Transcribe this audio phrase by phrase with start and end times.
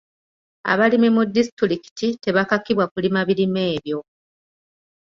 [0.71, 3.99] Abalimi mu disitulikiti tebakakibwa kulima birime ebyo.